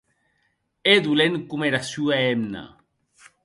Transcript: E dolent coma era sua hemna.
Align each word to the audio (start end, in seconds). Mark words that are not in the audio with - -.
E 0.93 0.95
dolent 1.03 1.35
coma 1.49 1.65
era 1.69 1.81
sua 1.91 2.15
hemna. 2.25 2.63